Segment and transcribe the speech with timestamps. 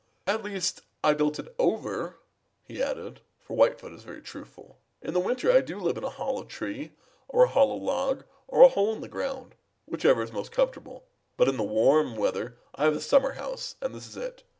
[0.25, 2.17] "At least I built it over,"
[2.63, 4.79] he added, for Whitefoot is very truthful.
[4.99, 6.93] "In the winter I do live in a hollow tree
[7.29, 9.53] or a hollow log or a hole in the ground,
[9.85, 11.03] whichever is most comfortable,
[11.37, 14.41] but in the warm weather I have a summer home, and this is it.